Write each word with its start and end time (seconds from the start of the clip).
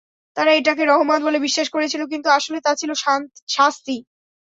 তারা 0.37 0.51
এটাকে 0.53 0.83
রহমত 0.85 1.19
বলে 1.23 1.39
বিশ্বাস 1.39 1.67
করেছিল, 1.75 2.01
কিন্তু 2.07 2.27
আসলে 2.37 2.57
তা 2.65 2.71
ছিল 2.75 2.91
শাস্তি। 3.49 3.97